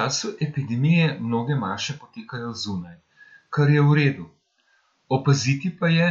[0.00, 2.96] času epidemije mnoge maše potekajo zunaj,
[3.50, 4.26] kar je v redu.
[5.08, 6.06] Opaziti pa je,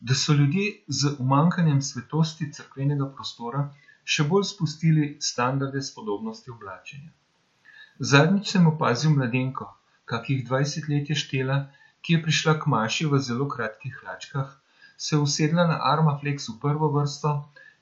[0.00, 3.64] da so ljudje z umankanjem svetosti cerkvenega prostora
[4.04, 7.10] še bolj spustili standarde spodobnosti oblačenja.
[8.12, 9.68] Zadnjič sem opazil mladenko,
[10.12, 11.58] kakih dvajset let je štela,
[12.00, 14.56] ki je prišla k maši v zelo kratkih hlačkah,
[14.96, 17.34] se usedla na Armaflex v prvo vrsto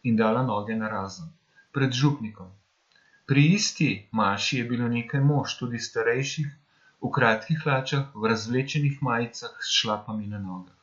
[0.02, 1.30] in dala noge narazen,
[1.70, 2.50] pred župnikom.
[3.26, 6.48] Pri isti maši je bilo nekaj mož, tudi starejših,
[7.02, 10.78] v kratkih hlačah, v razvlečenih majicah s šlapami na nogah.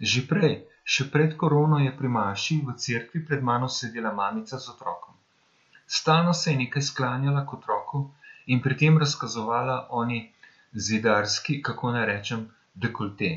[0.00, 4.68] Že prej, še pred korono, je pri maši v cerkvi pred mano sedela mamica z
[4.72, 5.16] otrokom.
[5.86, 8.00] Stalno se je nekaj sklanjala k otroku
[8.46, 10.20] in pri tem razkazovala oni
[10.88, 13.32] zidarski, kako naj rečem, dekolte.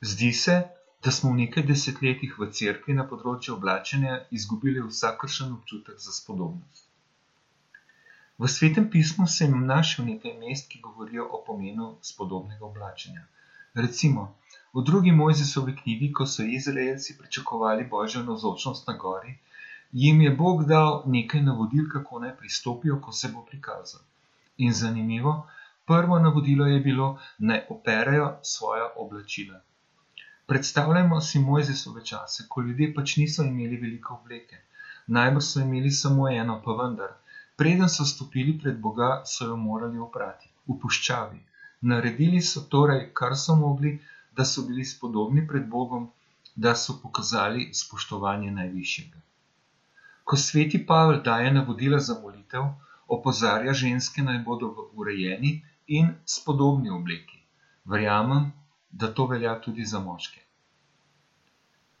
[0.00, 0.56] Zdi se,
[1.04, 6.83] da smo v nekaj desetletjih v cerkvi na področju oblačenja izgubili vsakršen občutek za spodobnost.
[8.38, 13.22] V svetem pismu sem našel nekaj mest, ki govorijo o pomenu spodobnega oblačenja.
[13.74, 14.24] Recimo,
[14.74, 19.36] v drugi Mojzesovi knjigi, ko so Izraelci pričakovali božjo navzočnost na gori,
[19.92, 24.02] jim je Bog dal nekaj navodil, kako naj pristopijo, ko se bo prikazal.
[24.58, 25.36] In zanimivo,
[25.86, 29.60] prvo navodilo je bilo, naj operejo svoja oblačila.
[30.46, 34.58] Predstavljajmo si Mojzesove čase, ko ljudje pač niso imeli veliko obleke.
[35.06, 37.14] Najbrž so imeli samo eno, pa vendar,
[37.56, 41.40] preden so stopili pred Boga, so jo morali oprati, v puščavi.
[41.90, 43.98] Naredili so torej, kar so mogli,
[44.36, 46.08] da so bili spodobni pred Bogom,
[46.56, 49.20] da so pokazali spoštovanje najvišjega.
[50.24, 52.70] Ko sveti Pavel daje navodila za molitev,
[53.08, 55.52] opozarja ženske, naj bodo v urejeni
[55.86, 57.42] in spodobni obleki.
[57.84, 58.52] Verjamem,
[58.90, 60.40] da to velja tudi za moške.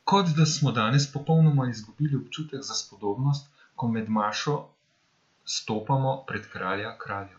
[0.04, 4.56] Kot da smo danes popolnoma izgubili občutek za spodobnost, ko med mašo
[5.44, 7.38] stopamo pred kralja kraljev.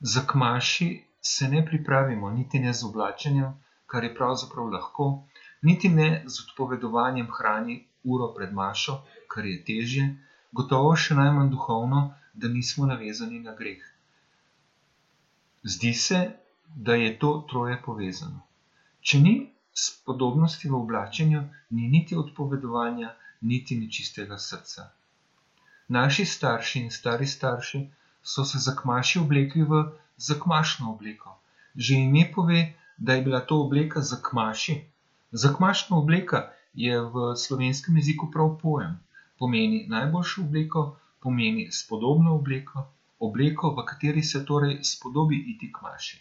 [0.00, 3.52] Za k maši se ne pripravimo niti ne z oblačenjem,
[3.86, 5.06] kar je pravzaprav lahko,
[5.62, 10.06] niti ne z odpovedovanjem hrani uro pred mašo, kar je težje,
[10.52, 12.02] gotovo še najmanj duhovno,
[12.34, 13.82] da nismo navezani na greh.
[15.62, 16.20] Zdi se,
[16.76, 18.40] da je to troje povezano.
[19.00, 19.34] Če ni
[19.74, 24.86] spodobnosti v oblačenju, ni niti odpovedovanja, niti nečistega srca.
[25.90, 27.80] Naši starši in stari starši
[28.22, 29.80] so se za k maši oblekli v
[30.16, 31.32] zakmašno obleko.
[31.74, 32.60] Že ime pove,
[32.98, 34.76] da je bila to obleka za k maši.
[35.32, 39.00] Zakmašna obleka je v slovenskem jeziku prav pojem.
[39.38, 40.84] Pomeni najboljšo obleko,
[41.20, 42.86] pomeni spodobno obleko,
[43.18, 46.20] obleko, v kateri se torej spodobi iti k maši.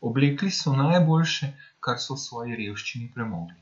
[0.00, 3.58] Oblekli so najboljše, kar so v svoji revščini premogli.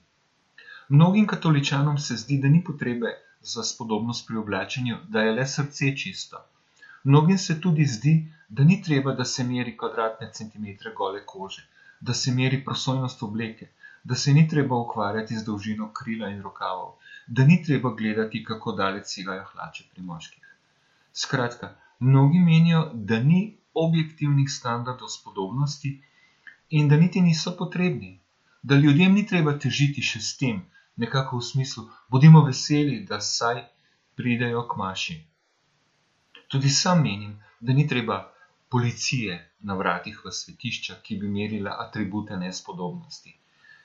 [0.89, 3.17] Mnogim katoličanom se zdi, da ni potrebe
[3.55, 6.43] za spodobnost pri oblačenju, da je le srce čisto.
[7.05, 8.15] Mnogim se tudi zdi,
[8.49, 11.63] da ni treba, da se meri kvadratne centimetre gole kože,
[12.01, 13.69] da se meri prosojnost obleke,
[14.05, 16.93] da se ni treba ukvarjati z dolžino krila in rokavov,
[17.27, 20.51] da ni treba gledati, kako daleč segajo hlače pri moških.
[21.13, 23.41] Skratka, mnogi menijo, da ni
[23.75, 25.93] objektivnih standardov spodobnosti
[26.71, 28.19] in da niti niso potrebni,
[28.63, 30.63] da ljudem ni treba težiti še s tem,
[30.97, 33.63] nekako v smislu, bodimo veseli, da saj
[34.17, 35.17] pridejo k maši.
[36.49, 38.33] Tudi sam menim, da ni treba
[38.69, 43.35] policije na vratih v svetišča, ki bi merila atribute nespodobnosti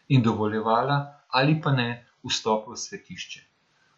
[0.07, 0.97] in dovoljevala
[1.29, 3.41] ali pa ne vstop v svetišče.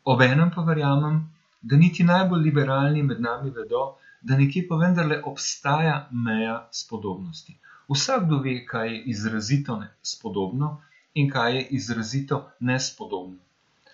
[0.03, 1.21] Obenem pa verjamem,
[1.61, 3.83] da niti najbolj liberalni med nami vedo,
[4.21, 7.57] da nekje pa vendarle obstaja meja spodobnosti.
[7.89, 10.81] Vsakdo ve, kaj je izrazito nespodobno
[11.13, 13.39] in kaj je izrazito nespodobno.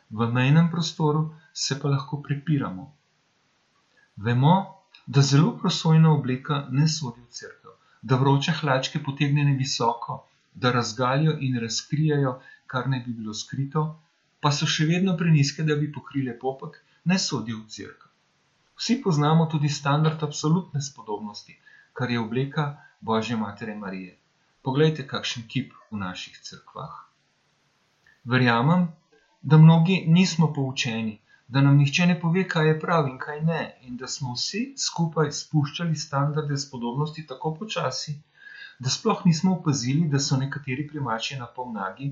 [0.10, 2.86] V mejnem prostoru se pa lahko prepiramo.
[4.18, 4.54] Vemo,
[5.08, 7.72] da zelo prosojna obleka ne sodi v cerkev,
[8.02, 10.24] da vroče hlačke potegnjene visoko,
[10.54, 13.84] da razgalijo in razkrijajo, kar ne bi bilo skrito,
[14.40, 18.12] pa so še vedno preniske, da bi pokrile popek, ne sodijo v cerkev.
[18.80, 21.58] Vsi poznamo tudi standard absolutne spodobnosti,
[21.94, 22.70] kar je obleka
[23.02, 24.16] Božje matere Marije.
[24.64, 27.09] Poglejte, kakšen kip v naših cerkvah.
[28.24, 28.88] Verjamem,
[29.42, 33.62] da mnogi nismo poučeni, da nam nihče ne pove, kaj je prav in kaj ne,
[33.82, 38.20] in da smo vsi skupaj spuščali standarde spodobnosti tako počasi,
[38.80, 42.12] da sploh nismo opazili, da so nekateri primači na pol nagi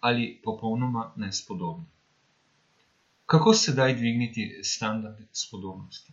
[0.00, 1.84] ali popolnoma nespodobni.
[3.26, 6.12] Kako sedaj dvigniti standarde spodobnosti?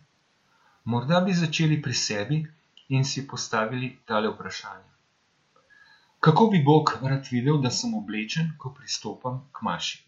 [0.84, 2.42] Morda bi začeli pri sebi
[2.88, 4.95] in si postavili tale vprašanje.
[6.26, 9.98] Kako bi Bog rad videl, da sem oblečen, ko pristopam k maši?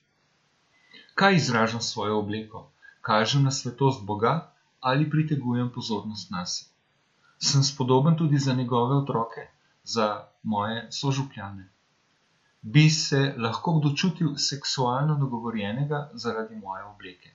[1.14, 2.62] Kaj izražam s svojo obleko?
[3.06, 4.32] Kažem na svetost Boga
[4.80, 6.54] ali pritegujem pozornost nas?
[7.38, 9.44] Sem spodoben tudi za njegove otroke,
[9.84, 11.68] za moje sožupljane.
[12.62, 17.30] Bi se lahko kdo čutil seksualno dogovorjenega zaradi moje obleke?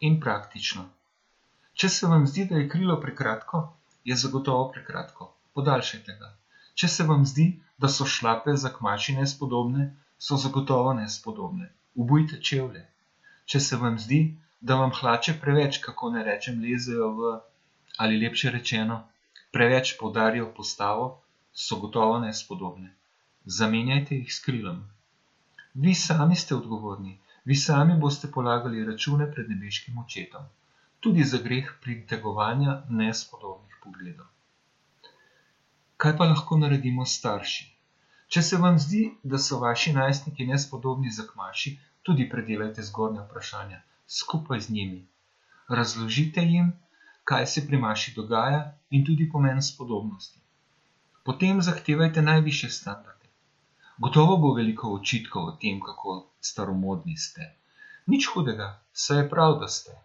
[0.00, 0.84] In praktično.
[1.72, 3.62] Če se vam zdi, da je krilo prekratko,
[4.04, 6.37] je zagotovo prekratko, podaljšajte ga.
[6.78, 7.44] Če se vam zdi,
[7.82, 9.86] da so šlape za kmači nespodobne,
[10.26, 11.72] so zagotovo nespodobne.
[11.94, 12.84] Ubujte čevlje.
[13.50, 14.20] Če se vam zdi,
[14.60, 17.32] da vam hlače preveč, kako ne rečem, lezejo v,
[18.04, 19.00] ali lepše rečeno,
[19.50, 21.08] preveč podarijo postavo,
[21.64, 22.92] so gotovo nespodobne.
[23.58, 24.80] Zamenjajte jih s krilom.
[25.74, 30.46] Vi sami ste odgovorni, vi sami boste polagali račune pred nebeškim očetom,
[31.00, 34.26] tudi za greh pritegovanja nespodobnih pogledov.
[35.98, 37.64] Kaj pa lahko naredimo starši?
[38.30, 41.72] Če se vam zdi, da so vaši najstniki nespodobni za kmaši,
[42.06, 45.06] tudi predelajte zgornja vprašanja skupaj z njimi.
[45.68, 46.72] Razložite jim,
[47.24, 48.60] kaj se pri maši dogaja
[48.90, 50.40] in tudi pomen spodobnosti.
[51.24, 53.28] Potem zahtevajte najviše standarde.
[53.98, 57.50] Gotovo bo veliko očitkov o tem, kako staromodni ste.
[58.06, 59.98] Nič hudega, saj je prav, da ste.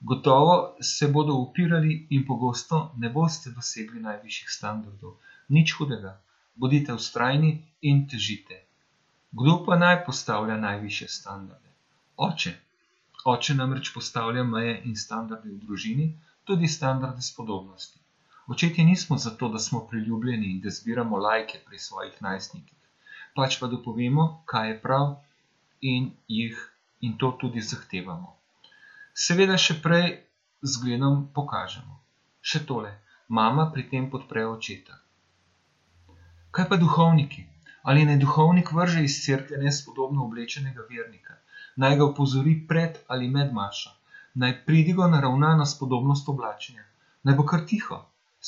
[0.00, 5.16] Gotovo se bodo upirali in pogosto ne boste dosegli najvišjih standardov.
[5.48, 6.14] Nič hudega,
[6.54, 7.52] bodite ustrajni
[7.82, 8.62] in težite.
[9.32, 11.70] Kdo pa naj postavlja najviše standarde?
[12.16, 12.52] Oče.
[13.24, 16.08] Oče namreč postavlja meje in standarde v družini,
[16.44, 17.98] tudi standarde spodobnosti.
[18.48, 22.78] Očetje nismo zato, da smo priljubljeni in da zbiramo lajke pri svojih najstnikih,
[23.36, 25.10] pač pa da povemo, kaj je prav
[25.80, 26.62] in jih
[27.00, 28.32] in to tudi zahtevamo.
[29.12, 30.08] Seveda še prej
[30.62, 32.00] zgledom pokažemo.
[32.40, 32.94] Še tole,
[33.28, 34.96] mama pri tem podpre očeta.
[36.50, 37.46] Kaj pa duhovniki?
[37.82, 41.38] Ali naj duhovnik vrže iz cerkve nespodobno oblečenega vernika?
[41.78, 43.90] naj ga opozori pred ali med mašo,
[44.42, 46.84] naj pridigo naravna na spodobnost oblačenja,
[47.22, 47.98] naj bo kar tiho,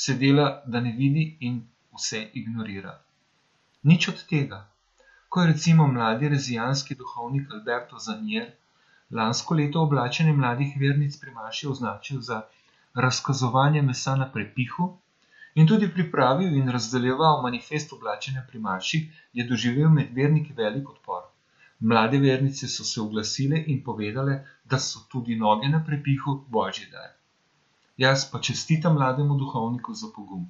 [0.02, 1.60] se dela, da ne vidi in
[1.98, 2.96] vse ignorira.
[3.90, 4.58] Nič od tega.
[5.28, 8.48] Ko je recimo mladi rezijanski duhovnik Alberto Zanier
[9.18, 12.40] lansko leto oblačenje mladih vernic pri maši označil za
[12.94, 14.88] razkazovanje mesa na prepihu
[15.60, 19.00] in tudi pripravil in razdeljeval manifest oblačenja pri maši,
[19.32, 21.26] je doživel med verniki velik odpor.
[21.80, 27.10] Mlade vernice so se oglasile in povedale, da so tudi noge na prepihu božji dar.
[27.96, 30.48] Jaz pa čestitam mlademu duhovniku za pogum.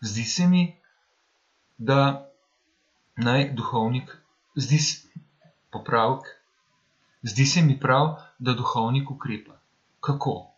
[0.00, 0.64] Zdi se mi,
[1.78, 2.30] da
[3.16, 4.10] naj duhovnik,
[4.56, 5.08] zdi se,
[5.70, 6.26] popravek,
[7.22, 9.60] zdi se mi prav, da duhovnik ukrepa.
[10.00, 10.55] Kako?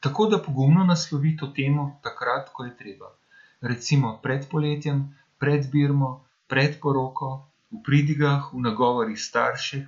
[0.00, 3.12] Tako, da pogumno naslovi to temo takrat, ko je treba.
[3.60, 5.02] Recimo pred poletjem,
[5.38, 7.32] pred birmo, pred poroko,
[7.70, 9.84] v pridigah, v nagovorih staršev,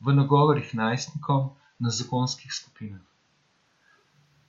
[0.00, 3.02] v nagovorih najstnikov, na zakonskih skupinah.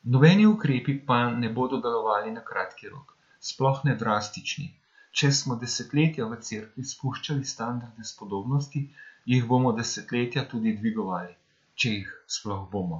[0.04, 4.68] Nobeni ukrepi pa ne bodo delovali na kratki rok, sploh ne drastični.
[5.16, 8.82] Če smo desetletja v cerkvi spuščali standarde spodobnosti,
[9.26, 11.34] jih bomo desetletja tudi dvigovali,
[11.76, 13.00] če jih sploh bomo.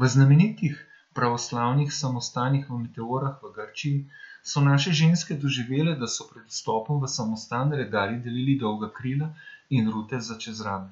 [0.00, 4.08] V znamenitih pravoslavnih samostanih v Meteorah v Grčiji
[4.42, 9.28] so naše ženske doživele, da so pred vstopom v samostan redali delili dolga krila
[9.68, 10.88] in rute za čez rame.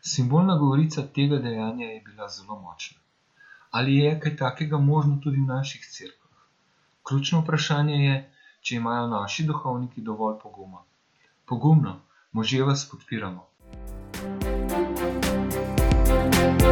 [0.00, 2.98] Simbolna govorica tega dejanja je bila zelo močna.
[3.70, 6.48] Ali je kaj takega možno tudi v naših cerkvah?
[7.04, 8.16] Ključno vprašanje je,
[8.62, 10.80] če imajo naši duhovniki dovolj poguma.
[11.44, 12.00] Pogumno,
[12.32, 13.48] možje vas podpiramo.
[16.32, 16.71] thank you